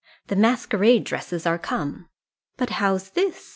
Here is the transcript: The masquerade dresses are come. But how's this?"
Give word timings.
The 0.29 0.35
masquerade 0.35 1.03
dresses 1.03 1.45
are 1.45 1.59
come. 1.59 2.09
But 2.57 2.71
how's 2.71 3.11
this?" 3.11 3.49